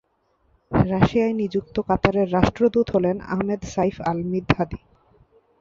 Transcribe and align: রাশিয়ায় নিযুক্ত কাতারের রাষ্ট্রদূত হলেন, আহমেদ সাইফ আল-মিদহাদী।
রাশিয়ায় 0.71 1.33
নিযুক্ত 1.33 1.75
কাতারের 1.79 2.27
রাষ্ট্রদূত 2.33 2.87
হলেন, 2.95 3.15
আহমেদ 3.27 3.61
সাইফ 3.65 3.95
আল-মিদহাদী। 4.01 4.79